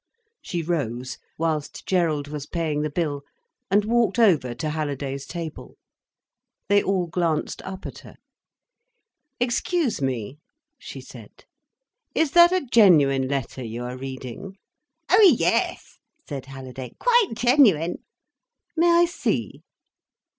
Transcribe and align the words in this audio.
She 0.41 0.63
rose, 0.63 1.19
whilst 1.37 1.85
Gerald 1.85 2.27
was 2.27 2.47
paying 2.47 2.81
the 2.81 2.89
bill, 2.89 3.21
and 3.69 3.85
walked 3.85 4.17
over 4.17 4.55
to 4.55 4.69
Halliday's 4.71 5.27
table. 5.27 5.77
They 6.69 6.81
all 6.81 7.05
glanced 7.05 7.61
up 7.61 7.85
at 7.85 7.99
her. 7.99 8.15
"Excuse 9.39 10.01
me," 10.01 10.39
she 10.79 11.01
said. 11.01 11.45
"Is 12.15 12.31
that 12.31 12.51
a 12.51 12.65
genuine 12.65 13.27
letter 13.27 13.63
you 13.63 13.83
are 13.83 13.95
reading?" 13.95 14.57
"Oh 15.11 15.21
yes," 15.37 15.99
said 16.27 16.47
Halliday. 16.47 16.93
"Quite 16.99 17.33
genuine." 17.35 17.97
"May 18.75 18.89
I 18.89 19.05
see?" 19.05 19.61